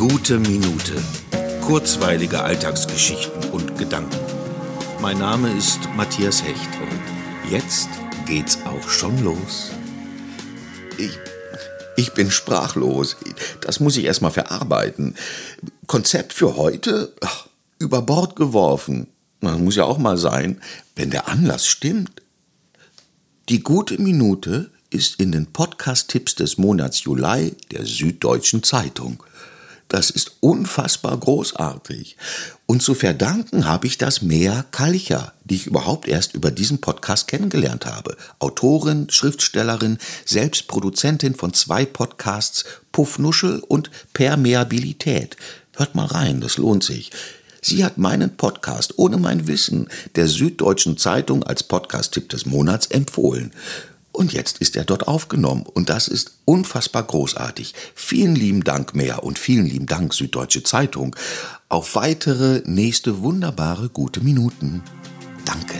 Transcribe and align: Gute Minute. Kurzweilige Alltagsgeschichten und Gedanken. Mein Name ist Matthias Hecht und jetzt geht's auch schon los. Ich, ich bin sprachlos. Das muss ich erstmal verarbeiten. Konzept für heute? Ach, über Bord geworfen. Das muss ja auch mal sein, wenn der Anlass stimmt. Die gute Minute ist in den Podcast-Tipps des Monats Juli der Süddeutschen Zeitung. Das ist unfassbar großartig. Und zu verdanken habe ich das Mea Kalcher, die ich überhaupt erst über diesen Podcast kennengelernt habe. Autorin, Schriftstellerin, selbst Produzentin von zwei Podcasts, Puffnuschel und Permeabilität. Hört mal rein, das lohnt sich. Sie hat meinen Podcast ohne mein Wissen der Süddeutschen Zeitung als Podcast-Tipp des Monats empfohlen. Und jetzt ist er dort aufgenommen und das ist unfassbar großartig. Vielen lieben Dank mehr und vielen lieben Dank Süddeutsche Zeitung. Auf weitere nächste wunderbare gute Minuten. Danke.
Gute 0.00 0.38
Minute. 0.38 0.94
Kurzweilige 1.60 2.40
Alltagsgeschichten 2.40 3.50
und 3.50 3.76
Gedanken. 3.76 4.16
Mein 5.02 5.18
Name 5.18 5.54
ist 5.54 5.78
Matthias 5.94 6.42
Hecht 6.42 6.70
und 6.80 7.50
jetzt 7.52 7.90
geht's 8.24 8.56
auch 8.64 8.88
schon 8.88 9.22
los. 9.22 9.72
Ich, 10.96 11.10
ich 11.98 12.14
bin 12.14 12.30
sprachlos. 12.30 13.18
Das 13.60 13.78
muss 13.78 13.98
ich 13.98 14.04
erstmal 14.06 14.30
verarbeiten. 14.30 15.16
Konzept 15.86 16.32
für 16.32 16.56
heute? 16.56 17.12
Ach, 17.20 17.48
über 17.78 18.00
Bord 18.00 18.36
geworfen. 18.36 19.06
Das 19.42 19.58
muss 19.58 19.76
ja 19.76 19.84
auch 19.84 19.98
mal 19.98 20.16
sein, 20.16 20.62
wenn 20.96 21.10
der 21.10 21.28
Anlass 21.28 21.66
stimmt. 21.66 22.22
Die 23.50 23.62
gute 23.62 24.00
Minute 24.00 24.70
ist 24.88 25.20
in 25.20 25.30
den 25.30 25.52
Podcast-Tipps 25.52 26.36
des 26.36 26.56
Monats 26.56 27.04
Juli 27.04 27.54
der 27.70 27.84
Süddeutschen 27.84 28.62
Zeitung. 28.62 29.22
Das 29.90 30.08
ist 30.08 30.36
unfassbar 30.38 31.18
großartig. 31.18 32.16
Und 32.66 32.80
zu 32.80 32.94
verdanken 32.94 33.66
habe 33.66 33.88
ich 33.88 33.98
das 33.98 34.22
Mea 34.22 34.64
Kalcher, 34.70 35.32
die 35.42 35.56
ich 35.56 35.66
überhaupt 35.66 36.06
erst 36.06 36.32
über 36.32 36.52
diesen 36.52 36.80
Podcast 36.80 37.26
kennengelernt 37.26 37.86
habe. 37.86 38.16
Autorin, 38.38 39.10
Schriftstellerin, 39.10 39.98
selbst 40.24 40.68
Produzentin 40.68 41.34
von 41.34 41.52
zwei 41.54 41.84
Podcasts, 41.84 42.64
Puffnuschel 42.92 43.64
und 43.66 43.90
Permeabilität. 44.12 45.36
Hört 45.76 45.96
mal 45.96 46.06
rein, 46.06 46.40
das 46.40 46.56
lohnt 46.56 46.84
sich. 46.84 47.10
Sie 47.60 47.84
hat 47.84 47.98
meinen 47.98 48.36
Podcast 48.36 48.96
ohne 48.96 49.16
mein 49.16 49.48
Wissen 49.48 49.88
der 50.14 50.28
Süddeutschen 50.28 50.98
Zeitung 50.98 51.42
als 51.42 51.64
Podcast-Tipp 51.64 52.28
des 52.28 52.46
Monats 52.46 52.86
empfohlen. 52.86 53.52
Und 54.12 54.32
jetzt 54.32 54.58
ist 54.58 54.76
er 54.76 54.84
dort 54.84 55.08
aufgenommen 55.08 55.62
und 55.62 55.88
das 55.88 56.08
ist 56.08 56.32
unfassbar 56.44 57.04
großartig. 57.04 57.74
Vielen 57.94 58.34
lieben 58.34 58.64
Dank 58.64 58.94
mehr 58.94 59.22
und 59.22 59.38
vielen 59.38 59.66
lieben 59.66 59.86
Dank 59.86 60.12
Süddeutsche 60.14 60.62
Zeitung. 60.62 61.16
Auf 61.68 61.94
weitere 61.94 62.62
nächste 62.64 63.22
wunderbare 63.22 63.88
gute 63.88 64.20
Minuten. 64.20 64.82
Danke. 65.44 65.79